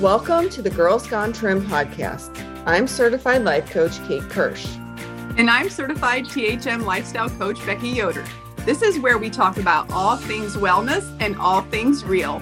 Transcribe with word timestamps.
Welcome 0.00 0.50
to 0.50 0.60
the 0.60 0.68
Girls 0.68 1.06
Gone 1.06 1.32
Trim 1.32 1.62
podcast. 1.62 2.30
I'm 2.66 2.86
certified 2.86 3.44
life 3.44 3.70
coach 3.70 3.98
Kate 4.06 4.28
Kirsch. 4.28 4.66
And 5.38 5.48
I'm 5.48 5.70
certified 5.70 6.26
THM 6.26 6.84
lifestyle 6.84 7.30
coach 7.30 7.64
Becky 7.64 7.88
Yoder. 7.88 8.22
This 8.66 8.82
is 8.82 8.98
where 8.98 9.16
we 9.16 9.30
talk 9.30 9.56
about 9.56 9.90
all 9.90 10.18
things 10.18 10.54
wellness 10.54 11.16
and 11.18 11.34
all 11.38 11.62
things 11.62 12.04
real. 12.04 12.40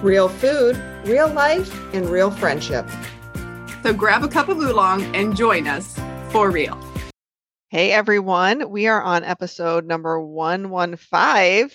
Real 0.00 0.28
food, 0.28 0.80
real 1.04 1.26
life, 1.26 1.76
and 1.92 2.08
real 2.08 2.30
friendship. 2.30 2.88
So 3.82 3.92
grab 3.92 4.22
a 4.22 4.28
cup 4.28 4.48
of 4.48 4.58
oolong 4.58 5.02
and 5.16 5.36
join 5.36 5.66
us 5.66 5.98
for 6.30 6.52
real. 6.52 6.78
Hey 7.68 7.90
everyone, 7.90 8.70
we 8.70 8.86
are 8.86 9.02
on 9.02 9.24
episode 9.24 9.86
number 9.86 10.20
115. 10.20 11.68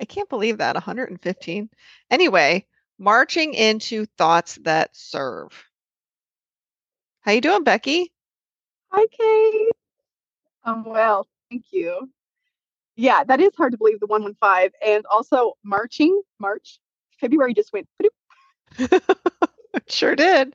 I 0.00 0.04
can't 0.08 0.28
believe 0.28 0.58
that 0.58 0.74
115. 0.74 1.70
Anyway, 2.10 2.66
marching 2.98 3.54
into 3.54 4.06
thoughts 4.18 4.58
that 4.62 4.90
serve. 4.92 5.50
How 7.20 7.32
you 7.32 7.40
doing, 7.40 7.64
Becky? 7.64 8.12
Hi, 8.90 9.06
Kate. 9.10 9.72
I'm 10.64 10.84
well, 10.84 11.26
thank 11.50 11.64
you. 11.70 12.10
Yeah, 12.96 13.24
that 13.24 13.40
is 13.40 13.52
hard 13.56 13.72
to 13.72 13.78
believe 13.78 14.00
the 14.00 14.06
115 14.06 14.70
and 14.86 15.04
also 15.06 15.54
marching, 15.64 16.22
March, 16.38 16.78
February 17.20 17.54
just 17.54 17.72
went. 17.72 17.88
sure 19.88 20.14
did. 20.14 20.54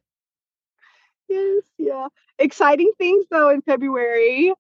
Yes, 1.28 1.64
yeah. 1.78 2.08
Exciting 2.38 2.92
things 2.98 3.26
though 3.30 3.50
in 3.50 3.62
February. 3.62 4.54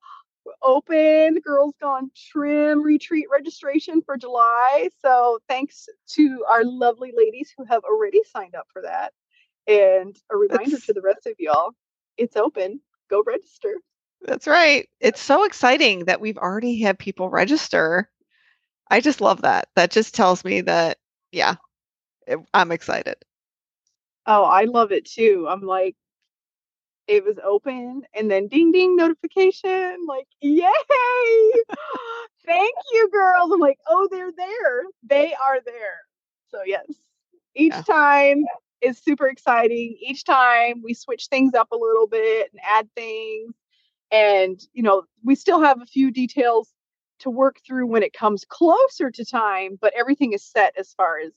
Open 0.61 1.39
Girls 1.39 1.73
Gone 1.81 2.11
Trim 2.31 2.81
retreat 2.81 3.27
registration 3.31 4.01
for 4.01 4.17
July. 4.17 4.89
So 5.01 5.39
thanks 5.47 5.87
to 6.15 6.45
our 6.49 6.63
lovely 6.63 7.13
ladies 7.15 7.53
who 7.57 7.65
have 7.65 7.83
already 7.83 8.21
signed 8.23 8.55
up 8.55 8.67
for 8.71 8.81
that. 8.81 9.13
And 9.67 10.15
a 10.31 10.35
reminder 10.35 10.71
That's... 10.71 10.85
to 10.87 10.93
the 10.93 11.01
rest 11.01 11.25
of 11.27 11.33
y'all, 11.39 11.71
it's 12.17 12.35
open. 12.35 12.81
Go 13.09 13.23
register. 13.25 13.75
That's 14.21 14.47
right. 14.47 14.87
It's 14.99 15.21
so 15.21 15.45
exciting 15.45 16.05
that 16.05 16.19
we've 16.19 16.37
already 16.37 16.81
had 16.81 16.99
people 16.99 17.29
register. 17.29 18.09
I 18.89 18.99
just 18.99 19.21
love 19.21 19.43
that. 19.43 19.69
That 19.75 19.91
just 19.91 20.13
tells 20.13 20.43
me 20.43 20.61
that, 20.61 20.97
yeah, 21.31 21.55
eh, 22.27 22.37
I'm 22.53 22.71
excited. 22.71 23.15
Oh, 24.25 24.43
I 24.43 24.65
love 24.65 24.91
it 24.91 25.05
too. 25.05 25.47
I'm 25.49 25.61
like, 25.61 25.95
it 27.09 27.25
was 27.25 27.37
open 27.43 28.03
and 28.13 28.29
then 28.29 28.47
ding 28.47 28.71
ding 28.71 28.95
notification 28.95 29.97
like 30.07 30.27
yay! 30.41 30.69
Thank 32.45 32.75
you 32.93 33.09
girls. 33.11 33.51
I'm 33.51 33.59
like 33.59 33.79
oh 33.87 34.07
they're 34.11 34.31
there. 34.31 34.83
They 35.03 35.33
are 35.33 35.59
there. 35.65 35.99
So 36.49 36.59
yes 36.65 36.85
each 37.55 37.73
yeah. 37.73 37.81
time 37.81 38.45
is 38.81 38.97
super 38.99 39.27
exciting. 39.27 39.97
Each 39.99 40.23
time 40.23 40.81
we 40.83 40.93
switch 40.93 41.27
things 41.27 41.53
up 41.53 41.71
a 41.71 41.77
little 41.77 42.07
bit 42.07 42.51
and 42.53 42.61
add 42.63 42.87
things 42.95 43.53
and 44.11 44.59
you 44.73 44.83
know 44.83 45.03
we 45.23 45.35
still 45.35 45.61
have 45.61 45.81
a 45.81 45.85
few 45.85 46.11
details 46.11 46.73
to 47.19 47.29
work 47.29 47.57
through 47.65 47.85
when 47.85 48.03
it 48.03 48.13
comes 48.13 48.45
closer 48.47 49.11
to 49.11 49.25
time 49.25 49.77
but 49.81 49.93
everything 49.97 50.33
is 50.33 50.43
set 50.43 50.73
as 50.77 50.93
far 50.93 51.19
as 51.19 51.31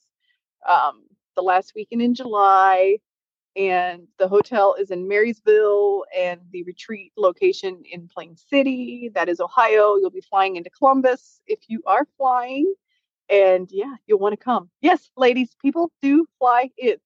um, 0.69 1.03
the 1.37 1.43
last 1.43 1.73
weekend 1.75 2.03
in 2.03 2.15
july 2.15 2.97
and 3.55 4.07
the 4.19 4.29
hotel 4.29 4.75
is 4.79 4.91
in 4.91 5.09
Marysville 5.09 6.05
and 6.17 6.41
the 6.51 6.63
retreat 6.63 7.13
location 7.17 7.83
in 7.91 8.09
Plain 8.09 8.37
City. 8.37 9.11
That 9.15 9.29
is 9.29 9.41
Ohio. 9.41 9.97
You'll 9.97 10.11
be 10.11 10.23
flying 10.23 10.57
into 10.57 10.71
Columbus 10.71 11.41
if 11.47 11.61
you 11.69 11.83
are 11.87 12.07
flying. 12.17 12.73
And 13.29 13.69
yeah, 13.71 13.95
you'll 14.07 14.19
want 14.19 14.33
to 14.33 14.43
come. 14.43 14.71
Yes, 14.81 15.11
ladies, 15.17 15.55
people 15.61 15.91
do 16.01 16.27
fly 16.39 16.71
in. 16.79 16.97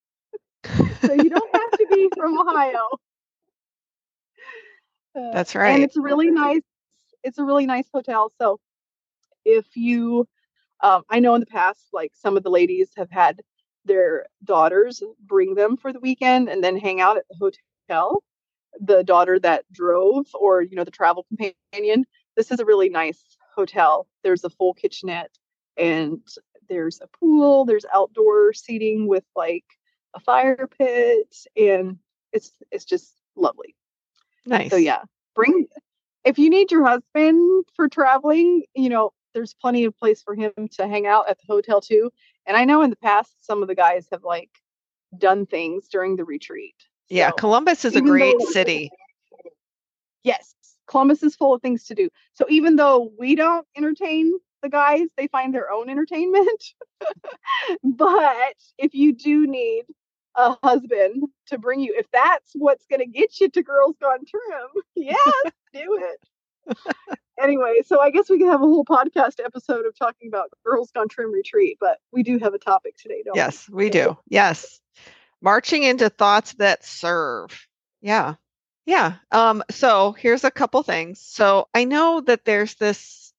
so 1.02 1.12
you 1.12 1.30
don't 1.30 1.54
have 1.54 1.70
to 1.72 1.86
be 1.90 2.08
from 2.16 2.38
Ohio. 2.38 2.88
Uh, 5.16 5.32
That's 5.32 5.54
right. 5.54 5.74
And 5.74 5.82
it's 5.82 5.96
really 5.96 6.30
nice. 6.30 6.62
It's 7.24 7.38
a 7.38 7.44
really 7.44 7.66
nice 7.66 7.88
hotel. 7.92 8.30
So 8.38 8.60
if 9.44 9.64
you, 9.76 10.28
um, 10.80 11.02
I 11.10 11.20
know 11.20 11.34
in 11.34 11.40
the 11.40 11.46
past, 11.46 11.88
like 11.92 12.12
some 12.14 12.36
of 12.36 12.42
the 12.42 12.50
ladies 12.50 12.90
have 12.96 13.10
had 13.10 13.40
their 13.86 14.26
daughters 14.44 15.02
bring 15.20 15.54
them 15.54 15.76
for 15.76 15.92
the 15.92 16.00
weekend 16.00 16.48
and 16.48 16.62
then 16.62 16.76
hang 16.76 17.00
out 17.00 17.16
at 17.16 17.24
the 17.28 17.52
hotel. 17.88 18.22
The 18.80 19.02
daughter 19.02 19.38
that 19.38 19.64
drove 19.72 20.26
or 20.34 20.60
you 20.60 20.76
know 20.76 20.84
the 20.84 20.90
travel 20.90 21.24
companion 21.28 22.04
this 22.36 22.50
is 22.50 22.60
a 22.60 22.64
really 22.64 22.90
nice 22.90 23.22
hotel. 23.54 24.06
There's 24.22 24.44
a 24.44 24.50
full 24.50 24.74
kitchenette 24.74 25.30
and 25.78 26.20
there's 26.68 27.00
a 27.00 27.06
pool 27.18 27.64
there's 27.64 27.86
outdoor 27.94 28.52
seating 28.52 29.06
with 29.06 29.24
like 29.34 29.64
a 30.14 30.20
fire 30.20 30.68
pit 30.78 31.34
and 31.56 31.98
it's 32.32 32.52
it's 32.70 32.84
just 32.84 33.14
lovely. 33.34 33.74
Nice. 34.44 34.70
so 34.70 34.76
yeah 34.76 35.02
bring 35.34 35.66
if 36.24 36.38
you 36.38 36.50
need 36.50 36.70
your 36.70 36.84
husband 36.86 37.64
for 37.74 37.88
traveling 37.88 38.62
you 38.74 38.88
know 38.88 39.12
there's 39.36 39.54
plenty 39.54 39.84
of 39.84 39.96
place 39.96 40.22
for 40.22 40.34
him 40.34 40.52
to 40.72 40.88
hang 40.88 41.06
out 41.06 41.28
at 41.28 41.38
the 41.38 41.44
hotel 41.46 41.80
too 41.80 42.10
and 42.46 42.56
I 42.56 42.64
know 42.64 42.82
in 42.82 42.90
the 42.90 42.96
past 42.96 43.44
some 43.44 43.62
of 43.62 43.68
the 43.68 43.74
guys 43.74 44.06
have 44.10 44.24
like 44.24 44.50
done 45.16 45.46
things 45.46 45.88
during 45.88 46.16
the 46.16 46.24
retreat. 46.24 46.74
So 47.08 47.16
yeah, 47.16 47.30
Columbus 47.30 47.84
is 47.84 47.96
a 47.96 48.00
great 48.00 48.36
though, 48.38 48.46
city. 48.46 48.90
Yes, 50.22 50.54
Columbus 50.88 51.22
is 51.22 51.36
full 51.36 51.54
of 51.54 51.62
things 51.62 51.84
to 51.84 51.94
do. 51.94 52.08
So 52.34 52.46
even 52.48 52.76
though 52.76 53.12
we 53.18 53.34
don't 53.34 53.66
entertain 53.76 54.32
the 54.62 54.68
guys, 54.68 55.08
they 55.16 55.28
find 55.28 55.54
their 55.54 55.70
own 55.70 55.88
entertainment. 55.88 56.64
but 57.84 58.54
if 58.78 58.94
you 58.94 59.12
do 59.12 59.46
need 59.46 59.84
a 60.34 60.56
husband 60.62 61.24
to 61.46 61.58
bring 61.58 61.80
you, 61.80 61.94
if 61.96 62.06
that's 62.12 62.52
what's 62.54 62.86
going 62.86 63.00
to 63.00 63.06
get 63.06 63.40
you 63.40 63.48
to 63.50 63.62
Girls 63.62 63.96
Gone 64.00 64.24
Trim, 64.26 64.82
yes, 64.96 65.18
do 65.72 65.98
it 66.00 66.20
anyway, 67.40 67.82
so 67.84 68.00
I 68.00 68.10
guess 68.10 68.28
we 68.28 68.38
could 68.38 68.48
have 68.48 68.62
a 68.62 68.66
whole 68.66 68.84
podcast 68.84 69.44
episode 69.44 69.86
of 69.86 69.96
talking 69.98 70.28
about 70.28 70.50
Girls 70.64 70.90
Gone 70.92 71.08
Trim 71.08 71.32
Retreat, 71.32 71.78
but 71.80 71.98
we 72.12 72.22
do 72.22 72.38
have 72.38 72.54
a 72.54 72.58
topic 72.58 72.96
today, 72.96 73.22
don't 73.24 73.36
yes, 73.36 73.68
we? 73.68 73.84
Yes, 73.84 73.86
we 73.86 73.90
do. 73.90 74.18
Yes. 74.28 74.80
Marching 75.40 75.82
into 75.82 76.08
thoughts 76.08 76.54
that 76.54 76.84
serve. 76.84 77.66
Yeah. 78.00 78.34
Yeah. 78.86 79.14
Um, 79.32 79.62
so 79.70 80.12
here's 80.12 80.44
a 80.44 80.50
couple 80.50 80.82
things. 80.82 81.20
So 81.20 81.68
I 81.74 81.84
know 81.84 82.20
that 82.22 82.44
there's 82.44 82.74
this 82.76 83.32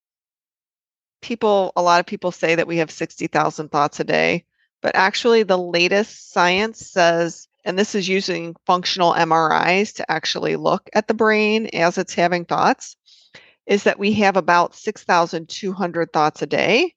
people, 1.22 1.72
a 1.76 1.82
lot 1.82 2.00
of 2.00 2.06
people 2.06 2.32
say 2.32 2.56
that 2.56 2.68
we 2.68 2.78
have 2.78 2.92
60,000 2.92 3.70
thoughts 3.70 4.00
a 4.00 4.04
day, 4.04 4.46
but 4.82 4.96
actually 4.96 5.44
the 5.44 5.58
latest 5.58 6.32
science 6.32 6.86
says, 6.92 7.48
and 7.66 7.78
this 7.78 7.96
is 7.96 8.08
using 8.08 8.56
functional 8.66 9.14
MRIs 9.14 9.96
to 9.96 10.10
actually 10.12 10.56
look 10.56 10.90
at 10.94 11.08
the 11.08 11.14
brain 11.14 11.68
as 11.68 11.98
it's 11.98 12.14
having 12.14 12.46
thoughts 12.46 12.96
is 13.68 13.84
that 13.84 14.00
we 14.00 14.14
have 14.14 14.38
about 14.38 14.76
6,200 14.76 16.14
thoughts 16.14 16.42
a 16.42 16.48
day. 16.48 16.94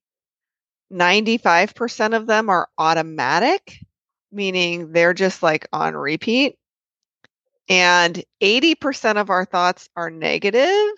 95% 0.91 2.14
of 2.14 2.26
them 2.26 2.48
are 2.48 2.69
automatic, 2.78 3.78
meaning 4.32 4.92
they're 4.92 5.14
just 5.14 5.42
like 5.42 5.69
on 5.72 5.94
repeat. 5.94 6.56
And 7.69 8.22
80% 8.41 9.16
of 9.16 9.30
our 9.30 9.44
thoughts 9.44 9.88
are 9.97 10.10
negative. 10.10 10.91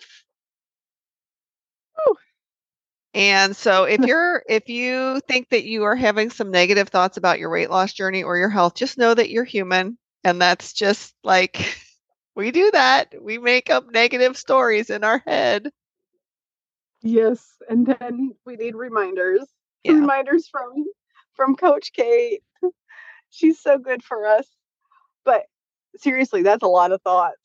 And 3.13 3.55
so 3.55 3.83
if 3.83 3.99
you're 4.05 4.43
if 4.47 4.69
you 4.69 5.21
think 5.27 5.49
that 5.49 5.63
you 5.65 5.83
are 5.83 5.95
having 5.95 6.29
some 6.29 6.51
negative 6.51 6.89
thoughts 6.89 7.17
about 7.17 7.39
your 7.39 7.49
weight 7.51 7.69
loss 7.69 7.93
journey 7.93 8.23
or 8.23 8.37
your 8.37 8.49
health, 8.49 8.75
just 8.75 8.97
know 8.97 9.13
that 9.13 9.29
you're 9.29 9.43
human 9.43 9.97
and 10.23 10.41
that's 10.41 10.73
just 10.73 11.13
like 11.23 11.77
we 12.35 12.51
do 12.51 12.71
that. 12.71 13.13
We 13.21 13.37
make 13.37 13.69
up 13.69 13.91
negative 13.91 14.37
stories 14.37 14.89
in 14.89 15.03
our 15.03 15.21
head. 15.25 15.71
Yes, 17.01 17.45
and 17.69 17.85
then 17.85 18.35
we 18.45 18.55
need 18.55 18.75
reminders. 18.75 19.41
Yeah. 19.85 19.95
Reminders 19.95 20.47
from 20.47 20.85
from 21.33 21.57
Coach 21.57 21.91
Kate. 21.91 22.41
She's 23.29 23.59
so 23.59 23.77
good 23.77 24.01
for 24.01 24.25
us. 24.25 24.47
But 25.25 25.43
seriously, 25.97 26.41
that's 26.41 26.63
a 26.63 26.67
lot 26.67 26.93
of 26.93 27.01
thoughts. 27.01 27.35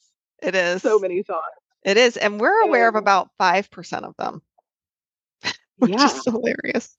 It 0.41 0.55
is. 0.55 0.83
So 0.83 1.01
many 1.01 1.25
thoughts. 1.25 1.43
It 1.83 1.97
is, 1.97 2.17
and 2.17 2.41
we're 2.41 2.61
aware 2.63 2.87
and, 2.87 2.97
of 2.97 3.03
about 3.03 3.31
5% 3.41 4.03
of 4.05 4.17
them. 4.17 4.43
Which 5.79 5.91
yeah. 5.91 6.07
is 6.07 6.25
hilarious. 6.25 6.97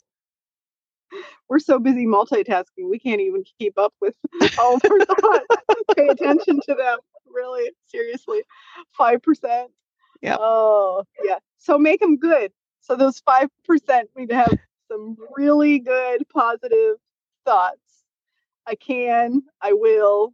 We're 1.47 1.59
so 1.59 1.79
busy 1.79 2.05
multitasking, 2.05 2.89
we 2.89 2.99
can't 2.99 3.21
even 3.21 3.43
keep 3.59 3.77
up 3.77 3.93
with 4.01 4.13
all 4.59 4.75
of 4.75 4.81
our 4.89 5.05
thoughts. 5.05 5.45
Pay 5.95 6.07
attention 6.07 6.59
to 6.67 6.75
them 6.75 6.99
really, 7.31 7.71
seriously. 7.87 8.41
5%. 8.99 9.67
Yeah. 10.21 10.37
Oh, 10.39 11.03
yeah. 11.23 11.37
So 11.57 11.77
make 11.77 11.99
them 11.99 12.17
good. 12.17 12.51
So 12.81 12.95
those 12.95 13.21
5% 13.21 13.49
need 14.15 14.29
to 14.29 14.35
have 14.35 14.57
some 14.91 15.17
really 15.35 15.79
good 15.79 16.27
positive 16.29 16.95
thoughts. 17.45 17.77
I 18.67 18.75
can, 18.75 19.43
I 19.61 19.73
will, 19.73 20.33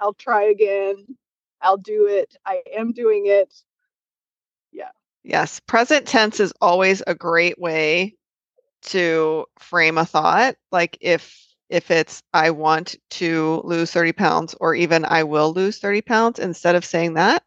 I'll 0.00 0.14
try 0.14 0.44
again, 0.44 1.06
I'll 1.60 1.78
do 1.78 2.06
it, 2.06 2.34
I 2.44 2.62
am 2.76 2.92
doing 2.92 3.26
it. 3.26 3.54
Yeah. 4.72 4.90
Yes. 5.22 5.60
Present 5.60 6.06
tense 6.06 6.40
is 6.40 6.52
always 6.60 7.02
a 7.06 7.14
great 7.14 7.58
way 7.58 8.14
to 8.82 9.46
frame 9.58 9.98
a 9.98 10.04
thought. 10.04 10.56
Like 10.70 10.98
if 11.00 11.38
if 11.68 11.90
it's 11.90 12.22
I 12.34 12.50
want 12.50 12.96
to 13.10 13.62
lose 13.64 13.90
30 13.90 14.12
pounds 14.12 14.54
or 14.60 14.74
even 14.74 15.04
I 15.06 15.22
will 15.24 15.52
lose 15.52 15.78
30 15.78 16.02
pounds, 16.02 16.38
instead 16.38 16.74
of 16.74 16.84
saying 16.84 17.14
that, 17.14 17.42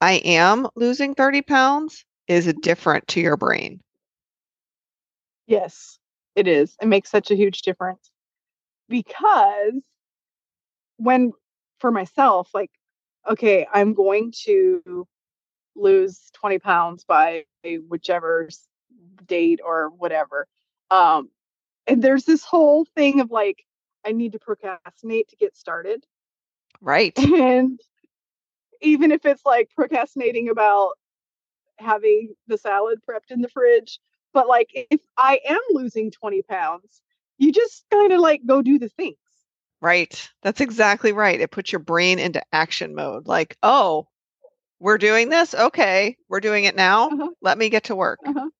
I 0.00 0.14
am 0.24 0.68
losing 0.76 1.14
30 1.14 1.42
pounds 1.42 2.04
is 2.28 2.46
mm-hmm. 2.46 2.60
different 2.60 3.08
to 3.08 3.20
your 3.20 3.36
brain. 3.36 3.80
Yes, 5.46 5.98
it 6.36 6.46
is. 6.46 6.76
It 6.80 6.86
makes 6.86 7.10
such 7.10 7.30
a 7.30 7.36
huge 7.36 7.62
difference 7.62 8.10
because 8.88 9.82
when 10.96 11.32
for 11.78 11.90
myself, 11.90 12.50
like, 12.54 12.70
okay, 13.28 13.66
I'm 13.72 13.94
going 13.94 14.32
to 14.44 15.06
lose 15.74 16.30
20 16.34 16.58
pounds 16.58 17.04
by 17.04 17.44
whichever 17.88 18.48
date 19.26 19.60
or 19.64 19.90
whatever. 19.90 20.46
Um, 20.92 21.30
and 21.86 22.02
there's 22.02 22.24
this 22.24 22.44
whole 22.44 22.84
thing 22.94 23.20
of 23.20 23.30
like, 23.30 23.64
I 24.04 24.12
need 24.12 24.32
to 24.32 24.38
procrastinate 24.38 25.28
to 25.30 25.36
get 25.36 25.56
started. 25.56 26.04
Right. 26.80 27.16
And 27.18 27.80
even 28.82 29.12
if 29.12 29.24
it's 29.24 29.46
like 29.46 29.70
procrastinating 29.74 30.48
about 30.50 30.92
having 31.78 32.34
the 32.48 32.58
salad 32.58 32.98
prepped 33.08 33.30
in 33.30 33.40
the 33.40 33.48
fridge, 33.48 34.00
but 34.34 34.48
like 34.48 34.68
if 34.72 35.00
I 35.16 35.40
am 35.48 35.60
losing 35.70 36.10
20 36.10 36.42
pounds, 36.42 37.00
you 37.38 37.52
just 37.52 37.84
kind 37.90 38.12
of 38.12 38.20
like 38.20 38.42
go 38.44 38.60
do 38.60 38.78
the 38.78 38.88
things. 38.90 39.16
Right. 39.80 40.30
That's 40.42 40.60
exactly 40.60 41.12
right. 41.12 41.40
It 41.40 41.50
puts 41.50 41.72
your 41.72 41.80
brain 41.80 42.18
into 42.18 42.42
action 42.52 42.94
mode. 42.94 43.26
Like, 43.26 43.56
oh, 43.62 44.08
we're 44.78 44.98
doing 44.98 45.28
this. 45.28 45.54
Okay, 45.54 46.16
we're 46.28 46.40
doing 46.40 46.64
it 46.64 46.76
now. 46.76 47.08
Uh-huh. 47.08 47.30
Let 47.40 47.56
me 47.56 47.68
get 47.68 47.84
to 47.84 47.96
work. 47.96 48.18
Uh-huh. 48.26 48.50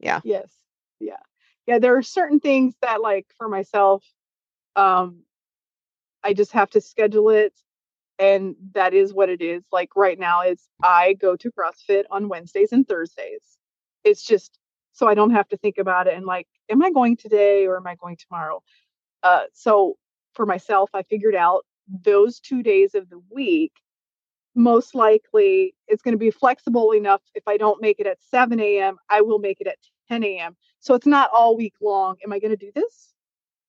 Yeah. 0.00 0.20
Yes. 0.24 0.50
Yeah. 0.98 1.16
Yeah. 1.70 1.78
There 1.78 1.96
are 1.96 2.02
certain 2.02 2.40
things 2.40 2.74
that, 2.82 3.00
like, 3.00 3.28
for 3.38 3.48
myself, 3.48 4.04
um, 4.74 5.22
I 6.24 6.32
just 6.32 6.50
have 6.50 6.68
to 6.70 6.80
schedule 6.80 7.30
it. 7.30 7.54
And 8.18 8.56
that 8.72 8.92
is 8.92 9.14
what 9.14 9.28
it 9.28 9.40
is. 9.40 9.62
Like 9.70 9.94
right 9.94 10.18
now 10.18 10.42
is 10.42 10.66
I 10.82 11.12
go 11.12 11.36
to 11.36 11.50
CrossFit 11.52 12.06
on 12.10 12.28
Wednesdays 12.28 12.72
and 12.72 12.86
Thursdays. 12.88 13.56
It's 14.02 14.24
just 14.24 14.58
so 14.92 15.06
I 15.06 15.14
don't 15.14 15.30
have 15.30 15.46
to 15.50 15.56
think 15.58 15.78
about 15.78 16.08
it 16.08 16.14
and 16.14 16.26
like, 16.26 16.48
am 16.68 16.82
I 16.82 16.90
going 16.90 17.16
today 17.16 17.66
or 17.66 17.76
am 17.76 17.86
I 17.86 17.94
going 17.94 18.16
tomorrow? 18.16 18.62
Uh, 19.22 19.44
so 19.54 19.96
for 20.34 20.46
myself, 20.46 20.90
I 20.92 21.04
figured 21.04 21.36
out 21.36 21.64
those 21.88 22.40
two 22.40 22.64
days 22.64 22.96
of 22.96 23.08
the 23.08 23.22
week 23.30 23.72
most 24.56 24.94
likely 24.94 25.74
it's 25.86 26.02
going 26.02 26.14
to 26.14 26.18
be 26.18 26.30
flexible 26.32 26.90
enough. 26.90 27.22
If 27.34 27.46
I 27.46 27.56
don't 27.56 27.80
make 27.80 28.00
it 28.00 28.06
at 28.06 28.18
7 28.30 28.58
a.m., 28.58 28.96
I 29.08 29.20
will 29.20 29.38
make 29.38 29.60
it 29.60 29.68
at 29.68 29.78
10 30.10 30.24
a.m. 30.24 30.56
So 30.80 30.94
it's 30.94 31.06
not 31.06 31.30
all 31.32 31.56
week 31.56 31.74
long. 31.80 32.16
Am 32.24 32.32
I 32.32 32.38
going 32.38 32.50
to 32.50 32.56
do 32.56 32.72
this 32.74 33.14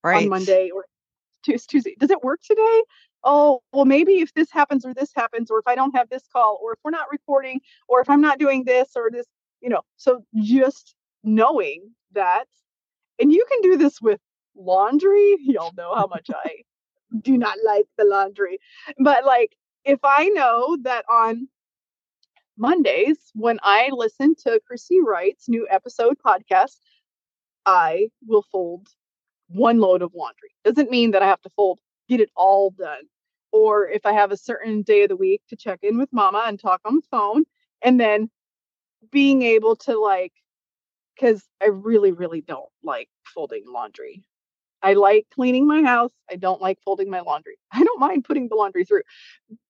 right. 0.04 0.24
on 0.24 0.30
Monday 0.30 0.72
or 0.74 0.86
Tuesday? 1.44 1.96
Does 2.00 2.10
it 2.10 2.24
work 2.24 2.42
today? 2.42 2.84
Oh, 3.24 3.62
well, 3.72 3.86
maybe 3.86 4.22
if 4.22 4.34
this 4.34 4.52
happens 4.52 4.86
or 4.86 4.94
this 4.94 5.12
happens, 5.16 5.52
or 5.52 5.60
if 5.60 5.68
I 5.68 5.76
don't 5.76 5.96
have 5.96 6.10
this 6.10 6.24
call, 6.34 6.60
or 6.64 6.74
if 6.74 6.80
we're 6.84 6.92
not 6.92 7.12
recording, 7.12 7.62
or 7.88 8.02
if 8.02 8.10
I'm 8.10 8.22
not 8.22 8.40
doing 8.40 8.64
this 8.64 8.92
or 8.96 9.12
this, 9.12 9.28
you 9.62 9.70
know. 9.70 9.82
So 9.98 10.26
just 10.36 10.96
knowing 11.24 11.92
that, 12.14 12.46
and 13.20 13.32
you 13.32 13.46
can 13.48 13.62
do 13.62 13.78
this 13.78 14.02
with 14.02 14.20
laundry. 14.56 15.38
Y'all 15.42 15.74
know 15.78 15.94
how 15.94 16.08
much 16.08 16.32
I 16.34 16.64
do 17.22 17.38
not 17.38 17.58
like 17.64 17.86
the 17.98 18.06
laundry, 18.06 18.58
but 19.00 19.24
like 19.24 19.56
if 19.86 20.00
I 20.04 20.30
know 20.30 20.78
that 20.82 21.06
on 21.08 21.48
Mondays, 22.62 23.18
when 23.34 23.58
I 23.64 23.90
listen 23.92 24.36
to 24.44 24.62
Chrissy 24.68 25.00
Wright's 25.04 25.50
new 25.50 25.68
episode 25.72 26.18
podcast, 26.24 26.78
I 27.66 28.10
will 28.28 28.44
fold 28.52 28.88
one 29.48 29.80
load 29.80 30.04
of 30.04 30.14
laundry. 30.14 30.52
Doesn't 30.64 30.92
mean 30.92 31.10
that 31.12 31.24
I 31.24 31.26
have 31.26 31.42
to 31.42 31.50
fold, 31.56 31.80
get 32.08 32.20
it 32.20 32.30
all 32.36 32.70
done. 32.70 33.02
Or 33.52 33.90
if 33.90 34.06
I 34.06 34.14
have 34.14 34.32
a 34.32 34.38
certain 34.38 34.84
day 34.84 35.02
of 35.02 35.10
the 35.10 35.16
week 35.16 35.42
to 35.50 35.56
check 35.56 35.80
in 35.82 35.98
with 35.98 36.14
mama 36.14 36.44
and 36.46 36.60
talk 36.60 36.82
on 36.86 36.98
the 36.98 37.02
phone, 37.10 37.46
and 37.82 38.00
then 38.00 38.30
being 39.12 39.42
able 39.42 39.76
to 39.78 40.00
like, 40.00 40.34
because 41.16 41.44
I 41.64 41.66
really, 41.66 42.12
really 42.12 42.42
don't 42.42 42.70
like 42.84 43.10
folding 43.34 43.64
laundry. 43.68 44.24
I 44.84 44.94
like 44.94 45.28
cleaning 45.34 45.68
my 45.68 45.84
house. 45.84 46.12
I 46.30 46.36
don't 46.36 46.62
like 46.62 46.80
folding 46.84 47.10
my 47.10 47.22
laundry. 47.22 47.58
I 47.72 47.84
don't 47.84 48.00
mind 48.00 48.26
putting 48.26 48.50
the 48.50 48.56
laundry 48.56 48.86
through. 48.86 49.04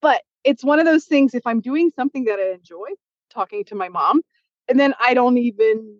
But 0.01 0.21
it's 0.43 0.63
one 0.63 0.79
of 0.79 0.85
those 0.85 1.05
things 1.05 1.33
if 1.33 1.45
I'm 1.45 1.61
doing 1.61 1.91
something 1.95 2.25
that 2.25 2.39
I 2.39 2.53
enjoy, 2.53 2.87
talking 3.31 3.63
to 3.65 3.75
my 3.75 3.89
mom, 3.89 4.21
and 4.67 4.79
then 4.79 4.93
I 4.99 5.13
don't 5.13 5.37
even 5.37 5.97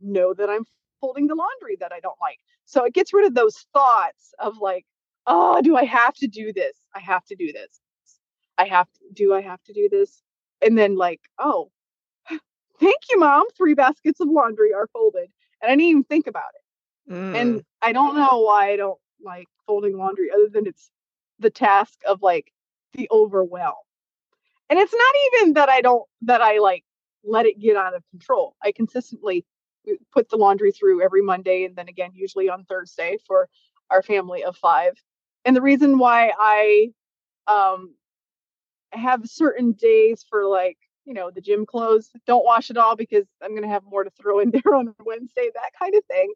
know 0.00 0.34
that 0.34 0.50
I'm 0.50 0.64
folding 1.00 1.26
the 1.26 1.34
laundry 1.34 1.76
that 1.80 1.92
I 1.92 2.00
don't 2.00 2.18
like. 2.20 2.38
So 2.64 2.84
it 2.84 2.94
gets 2.94 3.12
rid 3.12 3.26
of 3.26 3.34
those 3.34 3.66
thoughts 3.72 4.34
of 4.38 4.58
like, 4.58 4.84
oh, 5.26 5.60
do 5.62 5.76
I 5.76 5.84
have 5.84 6.14
to 6.14 6.26
do 6.26 6.52
this? 6.52 6.76
I 6.94 7.00
have 7.00 7.24
to 7.26 7.36
do 7.36 7.52
this. 7.52 7.80
I 8.58 8.66
have 8.66 8.86
to 8.92 9.00
do 9.12 9.34
I 9.34 9.40
have 9.42 9.62
to 9.64 9.72
do 9.72 9.88
this? 9.90 10.22
And 10.62 10.78
then 10.78 10.96
like, 10.96 11.20
oh, 11.38 11.70
thank 12.80 12.96
you, 13.10 13.18
mom. 13.18 13.44
Three 13.56 13.74
baskets 13.74 14.20
of 14.20 14.28
laundry 14.28 14.72
are 14.72 14.88
folded. 14.92 15.28
And 15.62 15.70
I 15.70 15.74
didn't 15.76 15.82
even 15.82 16.04
think 16.04 16.26
about 16.26 16.50
it. 16.54 16.63
Mm. 17.10 17.34
And 17.34 17.62
I 17.82 17.92
don't 17.92 18.16
know 18.16 18.40
why 18.40 18.70
I 18.70 18.76
don't 18.76 18.98
like 19.22 19.48
folding 19.66 19.96
laundry 19.96 20.30
other 20.30 20.48
than 20.48 20.66
it's 20.66 20.90
the 21.38 21.50
task 21.50 21.98
of 22.06 22.22
like 22.22 22.52
the 22.94 23.08
overwhelm. 23.10 23.74
And 24.70 24.78
it's 24.78 24.94
not 24.94 25.14
even 25.40 25.54
that 25.54 25.68
I 25.68 25.80
don't 25.80 26.04
that 26.22 26.40
I 26.40 26.58
like 26.58 26.84
let 27.22 27.46
it 27.46 27.58
get 27.58 27.76
out 27.76 27.94
of 27.94 28.02
control. 28.10 28.56
I 28.62 28.72
consistently 28.72 29.44
uh, 29.88 29.94
put 30.12 30.28
the 30.28 30.36
laundry 30.36 30.72
through 30.72 31.02
every 31.02 31.22
Monday 31.22 31.64
and 31.64 31.76
then 31.76 31.88
again 31.88 32.10
usually 32.14 32.48
on 32.48 32.64
Thursday 32.64 33.18
for 33.26 33.48
our 33.90 34.02
family 34.02 34.44
of 34.44 34.56
5. 34.56 34.94
And 35.44 35.54
the 35.54 35.62
reason 35.62 35.98
why 35.98 36.32
I 36.38 36.90
um 37.46 37.94
have 38.92 39.28
certain 39.28 39.72
days 39.72 40.24
for 40.28 40.46
like 40.46 40.78
you 41.04 41.14
know 41.14 41.30
the 41.30 41.40
gym 41.40 41.66
clothes 41.66 42.10
don't 42.26 42.44
wash 42.44 42.70
it 42.70 42.76
all 42.76 42.96
because 42.96 43.26
i'm 43.42 43.50
going 43.50 43.62
to 43.62 43.68
have 43.68 43.82
more 43.84 44.04
to 44.04 44.10
throw 44.10 44.38
in 44.38 44.50
there 44.64 44.74
on 44.74 44.94
wednesday 45.04 45.50
that 45.52 45.70
kind 45.78 45.94
of 45.94 46.04
thing 46.06 46.32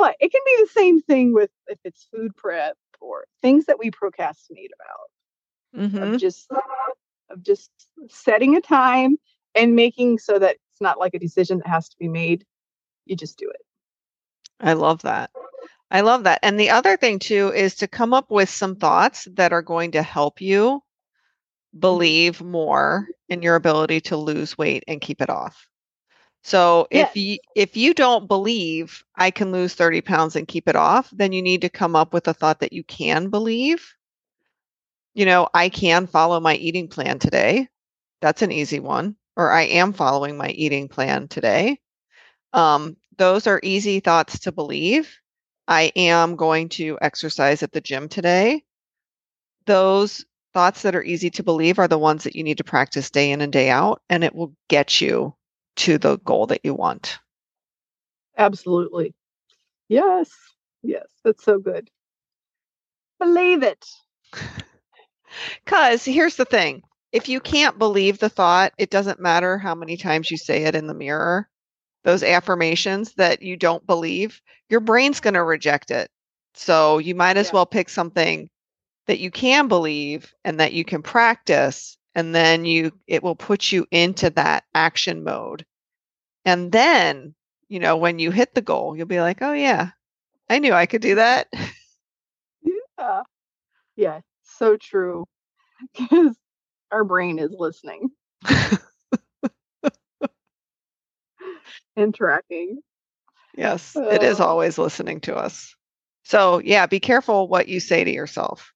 but 0.00 0.16
it 0.18 0.32
can 0.32 0.40
be 0.46 0.56
the 0.62 0.70
same 0.72 1.02
thing 1.02 1.34
with 1.34 1.50
if 1.66 1.78
it's 1.84 2.08
food 2.10 2.34
prep 2.34 2.76
or 3.00 3.26
things 3.42 3.66
that 3.66 3.78
we 3.78 3.90
procrastinate 3.90 4.70
about. 4.74 5.82
Mm-hmm. 5.82 6.02
Of 6.02 6.20
just 6.20 6.50
of 7.30 7.42
just 7.42 7.70
setting 8.08 8.56
a 8.56 8.62
time 8.62 9.18
and 9.54 9.76
making 9.76 10.18
so 10.18 10.38
that 10.38 10.56
it's 10.72 10.80
not 10.80 10.98
like 10.98 11.14
a 11.14 11.18
decision 11.18 11.58
that 11.58 11.68
has 11.68 11.90
to 11.90 11.96
be 11.98 12.08
made. 12.08 12.44
You 13.04 13.14
just 13.14 13.38
do 13.38 13.48
it. 13.50 13.60
I 14.58 14.72
love 14.72 15.02
that. 15.02 15.30
I 15.90 16.00
love 16.00 16.24
that. 16.24 16.40
And 16.42 16.58
the 16.58 16.70
other 16.70 16.96
thing 16.96 17.18
too 17.18 17.52
is 17.54 17.76
to 17.76 17.88
come 17.88 18.14
up 18.14 18.30
with 18.30 18.48
some 18.48 18.76
thoughts 18.76 19.28
that 19.34 19.52
are 19.52 19.62
going 19.62 19.92
to 19.92 20.02
help 20.02 20.40
you 20.40 20.82
believe 21.78 22.40
more 22.40 23.06
in 23.28 23.42
your 23.42 23.54
ability 23.54 24.00
to 24.00 24.16
lose 24.16 24.56
weight 24.56 24.82
and 24.88 25.00
keep 25.00 25.20
it 25.20 25.30
off. 25.30 25.68
So 26.42 26.88
if 26.90 27.16
you 27.16 27.38
if 27.54 27.76
you 27.76 27.92
don't 27.92 28.26
believe 28.26 29.04
I 29.14 29.30
can 29.30 29.52
lose 29.52 29.74
30 29.74 30.00
pounds 30.00 30.36
and 30.36 30.48
keep 30.48 30.68
it 30.68 30.76
off, 30.76 31.10
then 31.12 31.32
you 31.32 31.42
need 31.42 31.62
to 31.62 31.68
come 31.68 31.94
up 31.94 32.14
with 32.14 32.28
a 32.28 32.34
thought 32.34 32.60
that 32.60 32.72
you 32.72 32.82
can 32.84 33.28
believe. 33.28 33.94
You 35.14 35.26
know, 35.26 35.48
I 35.52 35.68
can 35.68 36.06
follow 36.06 36.40
my 36.40 36.54
eating 36.54 36.88
plan 36.88 37.18
today. 37.18 37.68
That's 38.20 38.42
an 38.42 38.52
easy 38.52 38.80
one. 38.80 39.16
Or 39.36 39.50
I 39.50 39.62
am 39.62 39.92
following 39.92 40.36
my 40.36 40.48
eating 40.48 40.88
plan 40.88 41.28
today. 41.28 41.78
Um, 42.52 42.96
those 43.16 43.46
are 43.46 43.60
easy 43.62 44.00
thoughts 44.00 44.40
to 44.40 44.52
believe. 44.52 45.14
I 45.68 45.92
am 45.94 46.36
going 46.36 46.68
to 46.70 46.98
exercise 47.00 47.62
at 47.62 47.72
the 47.72 47.80
gym 47.80 48.08
today. 48.08 48.64
Those 49.66 50.24
thoughts 50.52 50.82
that 50.82 50.96
are 50.96 51.02
easy 51.02 51.30
to 51.30 51.42
believe 51.42 51.78
are 51.78 51.88
the 51.88 51.98
ones 51.98 52.24
that 52.24 52.34
you 52.34 52.42
need 52.42 52.58
to 52.58 52.64
practice 52.64 53.10
day 53.10 53.30
in 53.30 53.40
and 53.40 53.52
day 53.52 53.70
out, 53.70 54.02
and 54.08 54.24
it 54.24 54.34
will 54.34 54.54
get 54.68 55.00
you 55.00 55.34
to 55.80 55.98
the 55.98 56.18
goal 56.18 56.46
that 56.46 56.64
you 56.64 56.74
want. 56.74 57.18
Absolutely. 58.36 59.14
Yes. 59.88 60.30
Yes. 60.82 61.08
That's 61.24 61.44
so 61.44 61.58
good. 61.58 61.90
Believe 63.20 63.62
it. 63.62 63.86
Because 65.64 66.04
here's 66.04 66.36
the 66.36 66.44
thing 66.44 66.82
if 67.12 67.28
you 67.28 67.40
can't 67.40 67.78
believe 67.78 68.18
the 68.18 68.28
thought, 68.28 68.72
it 68.78 68.90
doesn't 68.90 69.20
matter 69.20 69.58
how 69.58 69.74
many 69.74 69.96
times 69.96 70.30
you 70.30 70.36
say 70.36 70.64
it 70.64 70.74
in 70.74 70.86
the 70.86 70.94
mirror, 70.94 71.48
those 72.04 72.22
affirmations 72.22 73.14
that 73.14 73.42
you 73.42 73.56
don't 73.56 73.86
believe, 73.86 74.40
your 74.68 74.80
brain's 74.80 75.20
going 75.20 75.34
to 75.34 75.42
reject 75.44 75.90
it. 75.90 76.10
So 76.54 76.98
you 76.98 77.14
might 77.14 77.36
as 77.36 77.48
Yeah. 77.48 77.52
well 77.52 77.66
pick 77.66 77.88
something 77.88 78.50
that 79.06 79.18
you 79.20 79.30
can 79.30 79.68
believe 79.68 80.34
and 80.44 80.60
that 80.60 80.72
you 80.72 80.84
can 80.84 81.02
practice 81.02 81.96
and 82.14 82.34
then 82.34 82.64
you 82.64 82.92
it 83.06 83.22
will 83.22 83.36
put 83.36 83.72
you 83.72 83.86
into 83.90 84.30
that 84.30 84.64
action 84.74 85.24
mode. 85.24 85.64
And 86.44 86.72
then, 86.72 87.34
you 87.68 87.80
know, 87.80 87.96
when 87.96 88.18
you 88.18 88.30
hit 88.30 88.54
the 88.54 88.62
goal, 88.62 88.96
you'll 88.96 89.06
be 89.06 89.20
like, 89.20 89.42
"Oh 89.42 89.52
yeah, 89.52 89.90
I 90.48 90.58
knew 90.58 90.72
I 90.72 90.86
could 90.86 91.02
do 91.02 91.16
that." 91.16 91.48
Yeah. 92.98 93.22
Yeah. 93.96 94.20
So 94.42 94.76
true. 94.76 95.26
Because 95.94 96.36
our 96.92 97.04
brain 97.04 97.38
is 97.38 97.52
listening 97.56 98.10
and 101.96 102.14
tracking. 102.14 102.80
Yes, 103.56 103.96
it 103.96 104.22
is 104.22 104.40
always 104.40 104.78
listening 104.78 105.20
to 105.22 105.36
us. 105.36 105.74
So, 106.24 106.60
yeah, 106.60 106.86
be 106.86 107.00
careful 107.00 107.48
what 107.48 107.68
you 107.68 107.80
say 107.80 108.04
to 108.04 108.10
yourself 108.10 108.72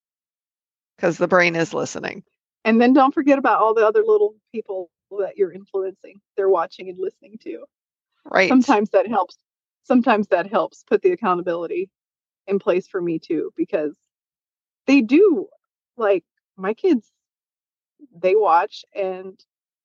because 0.96 1.18
the 1.18 1.28
brain 1.28 1.56
is 1.56 1.74
listening. 1.74 2.24
And 2.64 2.80
then 2.80 2.92
don't 2.92 3.14
forget 3.14 3.38
about 3.38 3.60
all 3.60 3.74
the 3.74 3.86
other 3.86 4.02
little 4.06 4.34
people 4.52 4.90
that 5.10 5.36
you're 5.36 5.52
influencing. 5.52 6.20
They're 6.36 6.48
watching 6.48 6.88
and 6.88 6.98
listening 6.98 7.38
to. 7.44 7.64
Right. 8.24 8.48
Sometimes 8.48 8.90
that 8.90 9.06
helps. 9.06 9.38
Sometimes 9.84 10.28
that 10.28 10.50
helps 10.50 10.82
put 10.82 11.02
the 11.02 11.12
accountability 11.12 11.90
in 12.46 12.58
place 12.58 12.86
for 12.88 13.00
me 13.00 13.18
too, 13.18 13.52
because 13.56 13.96
they 14.86 15.00
do 15.00 15.48
like 15.96 16.24
my 16.56 16.74
kids, 16.74 17.10
they 18.16 18.34
watch 18.34 18.84
and 18.94 19.38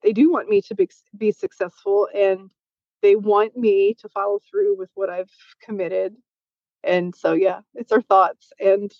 they 0.03 0.13
do 0.13 0.31
want 0.31 0.49
me 0.49 0.61
to 0.61 0.75
be, 0.75 0.89
be 1.17 1.31
successful 1.31 2.07
and 2.15 2.49
they 3.01 3.15
want 3.15 3.55
me 3.57 3.93
to 3.95 4.09
follow 4.09 4.39
through 4.49 4.77
with 4.77 4.89
what 4.95 5.09
I've 5.09 5.31
committed. 5.61 6.15
And 6.83 7.13
so, 7.15 7.33
yeah, 7.33 7.59
it's 7.75 7.91
our 7.91 8.01
thoughts 8.01 8.51
and 8.59 8.93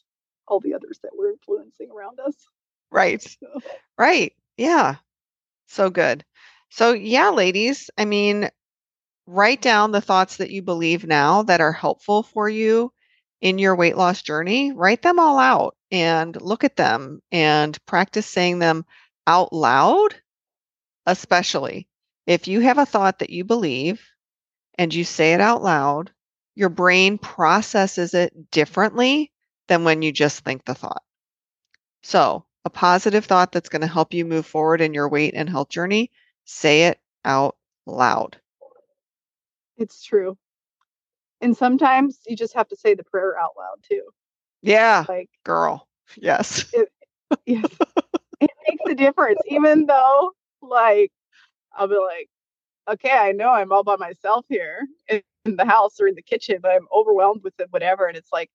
all 0.48 0.60
the 0.60 0.74
others 0.74 1.00
that 1.04 1.12
we're 1.18 1.32
influencing 1.32 1.90
around 1.92 2.20
us. 2.20 2.36
Right. 2.92 3.24
So, 3.40 3.62
Right. 3.98 4.34
Yeah. 4.58 4.96
So 5.70 5.90
good. 5.90 6.26
So, 6.70 6.92
yeah, 6.92 7.30
ladies, 7.30 7.90
I 7.98 8.04
mean, 8.04 8.50
write 9.28 9.62
down 9.62 9.92
the 9.92 10.02
thoughts 10.02 10.38
that 10.38 10.52
you 10.52 10.62
believe 10.64 11.06
now 11.06 11.44
that 11.44 11.62
are 11.62 11.74
helpful 11.74 12.24
for 12.24 12.50
you 12.50 12.94
in 13.42 13.60
your 13.60 13.76
weight 13.76 13.98
loss 13.98 14.22
journey. 14.24 14.72
Write 14.74 15.02
them 15.04 15.20
all 15.20 15.40
out 15.40 15.78
and 15.92 16.40
look 16.42 16.64
at 16.64 16.78
them 16.78 17.22
and 17.32 17.78
practice 17.86 18.28
saying 18.28 18.60
them 18.60 18.86
out 19.28 19.54
loud, 19.54 20.16
especially 21.06 21.88
if 22.28 22.48
you 22.48 22.62
have 22.62 22.78
a 22.78 22.86
thought 22.86 23.20
that 23.20 23.32
you 23.32 23.44
believe 23.46 24.02
and 24.78 24.94
you 24.94 25.04
say 25.06 25.34
it 25.34 25.42
out 25.42 25.64
loud, 25.64 26.12
your 26.56 26.70
brain 26.70 27.18
processes 27.18 28.14
it 28.14 28.52
differently 28.52 29.32
than 29.68 29.84
when 29.86 30.02
you 30.02 30.12
just 30.12 30.42
think 30.46 30.66
the 30.66 30.76
thought. 30.76 31.04
So, 32.04 32.46
a 32.70 32.72
positive 32.72 33.26
thought 33.26 33.52
that's 33.52 33.70
going 33.70 33.82
to 33.82 33.88
help 33.88 34.14
you 34.14 34.26
move 34.26 34.46
forward 34.46 34.80
in 34.80 34.94
your 34.94 35.10
weight 35.10 35.34
and 35.36 35.50
health 35.50 35.70
journey, 35.70 36.12
say 36.46 36.84
it 36.84 37.00
out 37.26 37.56
loud. 37.88 38.38
it's 39.78 40.04
true. 40.04 40.38
And 41.42 41.58
sometimes 41.58 42.20
you 42.28 42.36
just 42.36 42.54
have 42.54 42.68
to 42.68 42.76
say 42.76 42.94
the 42.94 43.04
prayer 43.04 43.40
out 43.40 43.52
loud 43.58 43.78
too. 43.90 44.04
Yeah, 44.62 45.06
Like, 45.08 45.30
girl. 45.44 45.88
Yes. 46.16 46.66
yes, 47.46 47.66
it 48.40 48.52
makes 48.68 48.84
a 48.88 48.94
difference, 48.94 49.40
even 49.48 49.88
though, 49.88 50.32
like, 50.62 51.12
I'll 51.74 51.88
be 51.88 51.96
like, 51.96 52.30
okay, 52.92 53.12
I 53.12 53.32
know 53.32 53.50
I'm 53.50 53.72
all 53.72 53.84
by 53.84 53.96
myself 53.96 54.46
here 54.48 54.86
in, 55.08 55.22
in 55.46 55.56
the 55.56 55.66
house 55.66 56.00
or 56.00 56.08
in 56.08 56.16
the 56.16 56.22
kitchen, 56.22 56.60
but 56.62 56.72
I'm 56.72 56.88
overwhelmed 56.94 57.42
with 57.44 57.60
it, 57.60 57.68
whatever. 57.72 58.06
And 58.06 58.18
it's 58.18 58.32
like, 58.34 58.52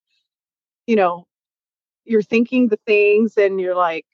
you 0.87 0.95
know, 0.97 1.27
you're 2.05 2.23
thinking 2.23 2.69
the 2.69 2.79
things 2.87 3.37
and 3.37 3.61
you're 3.61 3.75
like, 3.77 4.07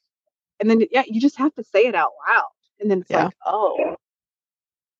and 0.60 0.68
then, 0.70 0.82
yeah, 0.90 1.04
you 1.06 1.20
just 1.20 1.36
have 1.36 1.54
to 1.54 1.64
say 1.64 1.86
it 1.86 1.94
out 1.94 2.12
loud. 2.28 2.48
And 2.80 2.90
then 2.90 3.00
it's 3.02 3.10
Yeah. 3.10 3.24
like, 3.26 3.36
oh, 3.46 3.96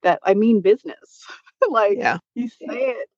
that 0.02 0.20
I 0.22 0.34
mean 0.34 0.60
business. 0.60 1.24
like, 1.70 1.98
Yeah. 1.98 2.18
you 2.34 2.48
say 2.48 2.56
it, 2.68 3.08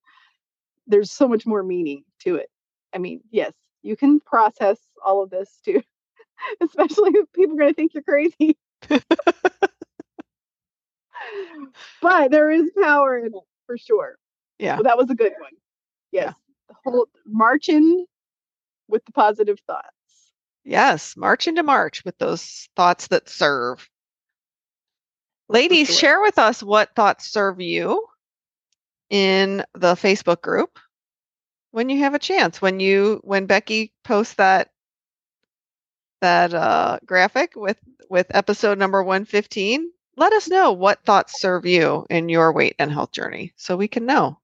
there's 0.87 1.11
so 1.11 1.29
much 1.29 1.47
more 1.47 1.63
meaning 1.63 2.05
to 2.21 2.37
it. 2.37 2.51
I 2.95 2.99
mean, 2.99 3.21
yes, 3.31 3.53
you 3.83 3.97
can 3.97 4.21
process 4.21 4.79
all 5.05 5.23
of 5.23 5.31
this 5.31 5.61
too, 5.65 5.83
especially 6.61 7.11
if 7.15 7.33
people 7.33 7.55
are 7.55 7.59
going 7.59 7.71
to 7.71 7.75
think 7.75 7.95
you're 7.95 8.03
crazy. 8.03 8.57
but 12.03 12.31
there 12.31 12.51
is 12.51 12.71
power 12.83 13.19
in 13.19 13.27
it 13.27 13.33
for 13.67 13.79
sure. 13.79 14.17
Yeah. 14.59 14.77
So 14.77 14.83
that 14.83 14.99
was 14.99 15.11
a 15.11 15.15
good 15.15 15.33
one. 15.39 15.53
Yes. 16.11 16.35
The 16.69 16.75
whole 16.85 17.07
marching 17.27 18.07
with 18.89 19.05
the 19.05 19.13
positive 19.13 19.59
thoughts. 19.67 19.87
Yes. 20.65 21.17
March 21.17 21.49
into 21.49 21.63
March 21.63 22.05
with 22.05 22.19
those 22.19 22.69
thoughts 22.77 23.09
that 23.09 23.29
serve. 23.29 23.89
Ladies, 25.49 25.89
sure. 25.89 25.97
share 25.97 26.21
with 26.23 26.39
us 26.39 26.63
what 26.63 26.95
thoughts 26.95 27.29
serve 27.29 27.61
you 27.61 28.07
in 29.11 29.65
the 29.75 29.95
Facebook 29.95 30.41
group 30.41 30.79
when 31.73 31.89
you 31.89 31.99
have 32.01 32.15
a 32.15 32.19
chance. 32.19 32.63
When 32.63 32.81
you 32.81 33.21
when 33.25 33.47
Becky 33.47 33.93
posts 34.05 34.35
that 34.35 34.71
that 36.21 36.55
uh, 36.55 36.99
graphic 37.05 37.53
with 37.57 37.79
with 38.09 38.27
episode 38.31 38.79
number 38.79 39.03
115, 39.03 39.91
let 40.17 40.33
us 40.33 40.49
know 40.49 40.73
what 40.73 41.05
thoughts 41.05 41.41
serve 41.41 41.67
you 41.67 42.07
in 42.09 42.29
your 42.29 42.53
weight 42.53 42.77
and 42.79 42.93
health 42.93 43.13
journey 43.13 43.53
so 43.57 43.77
we 43.77 43.89
can 43.89 44.07
know. 44.07 44.39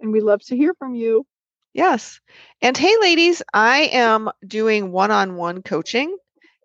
And 0.00 0.12
we 0.12 0.20
love 0.20 0.40
to 0.46 0.56
hear 0.56 0.72
from 0.74 0.94
you. 0.94 1.26
Yes. 1.72 2.20
And 2.62 2.76
hey, 2.76 2.94
ladies, 3.00 3.42
I 3.52 3.90
am 3.92 4.30
doing 4.46 4.92
one 4.92 5.10
on 5.10 5.36
one 5.36 5.62
coaching 5.62 6.16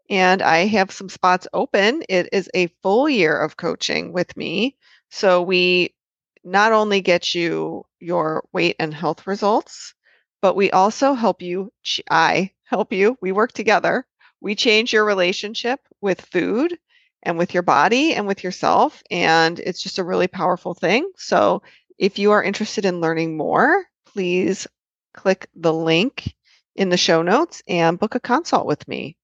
and 0.10 0.42
I 0.42 0.66
have 0.68 0.92
some 0.92 1.10
spots 1.10 1.48
open. 1.54 2.04
It 2.10 2.30
is 2.34 2.50
a 2.56 2.68
full 2.84 3.10
year 3.10 3.38
of 3.40 3.58
coaching 3.58 4.14
with 4.14 4.36
me. 4.38 4.78
So 5.12 5.42
we 5.44 5.96
not 6.44 6.74
only 6.74 7.02
get 7.02 7.36
you 7.36 7.86
your 8.00 8.46
weight 8.54 8.78
and 8.80 8.94
health 8.94 9.28
results, 9.28 9.94
but 10.42 10.56
we 10.56 10.72
also 10.72 11.14
help 11.14 11.42
you. 11.42 11.72
I 12.10 12.52
help 12.66 12.94
you. 12.94 13.18
We 13.22 13.32
work 13.32 13.54
together. 13.54 14.06
We 14.42 14.56
change 14.56 14.94
your 14.94 15.06
relationship 15.06 15.80
with 16.02 16.22
food 16.22 16.78
and 17.24 17.38
with 17.38 17.54
your 17.54 17.64
body 17.64 18.14
and 18.14 18.28
with 18.28 18.44
yourself. 18.44 19.04
And 19.12 19.60
it's 19.60 19.82
just 19.84 20.00
a 20.00 20.04
really 20.04 20.28
powerful 20.28 20.74
thing. 20.74 21.12
So 21.18 21.64
if 21.98 22.20
you 22.20 22.32
are 22.32 22.44
interested 22.44 22.86
in 22.86 23.02
learning 23.02 23.38
more, 23.38 23.86
please 24.06 24.68
click 25.16 25.48
the 25.56 25.74
link 25.74 26.36
in 26.76 26.90
the 26.90 26.98
show 26.98 27.22
notes 27.22 27.64
and 27.68 27.98
book 28.00 28.16
a 28.16 28.20
consult 28.20 28.68
with 28.68 28.88
me. 28.88 29.18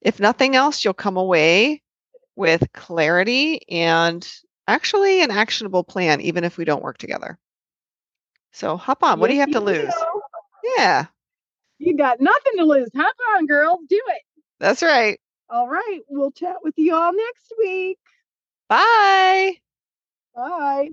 If 0.00 0.18
nothing 0.20 0.56
else, 0.56 0.84
you'll 0.84 0.94
come 0.94 1.16
away 1.16 1.82
with 2.36 2.66
clarity 2.72 3.60
and 3.70 4.26
actually 4.68 5.22
an 5.22 5.30
actionable 5.30 5.84
plan, 5.84 6.20
even 6.20 6.44
if 6.44 6.56
we 6.56 6.64
don't 6.64 6.82
work 6.82 6.98
together. 6.98 7.38
So 8.52 8.76
hop 8.76 9.02
on. 9.02 9.20
What 9.20 9.28
do 9.28 9.34
you 9.34 9.40
Yes, 9.40 9.48
have 9.48 9.54
to 9.54 9.60
lose? 9.64 9.94
Yeah, 10.76 11.06
You 11.78 11.96
got 11.96 12.20
nothing 12.20 12.54
to 12.58 12.64
lose. 12.64 12.88
Hop 12.96 13.14
on, 13.36 13.46
girls. 13.46 13.80
Do 13.88 14.00
it. 14.08 14.22
that's 14.58 14.82
right. 14.82 15.20
All 15.50 15.68
right. 15.68 16.00
We'll 16.08 16.32
chat 16.32 16.56
with 16.62 16.74
you 16.76 16.94
all 16.94 17.12
next 17.12 17.52
week. 17.58 17.98
Bye. 18.68 19.58
Bye. 20.34 20.90